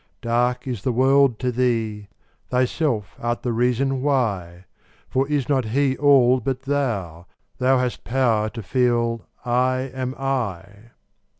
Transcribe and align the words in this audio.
Dark 0.23 0.65
is 0.65 0.81
the 0.81 0.91
world 0.91 1.37
to 1.37 1.51
thee: 1.51 2.07
thyself 2.49 3.15
art 3.19 3.43
the 3.43 3.53
reason 3.53 4.01
why; 4.01 4.65
For 5.07 5.27
is 5.27 5.45
He 5.45 5.53
not 5.93 5.99
all 6.03 6.39
but 6.39 6.63
thou, 6.63 7.27
that 7.59 7.77
hast 7.77 8.03
power 8.03 8.49
to 8.49 8.63
feel 8.63 9.27
'I 9.45 9.91
am 9.93 10.15
I'? 10.17 10.89